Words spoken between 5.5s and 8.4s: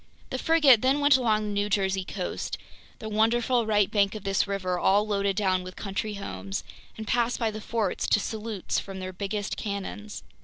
with country homes—and passed by the forts to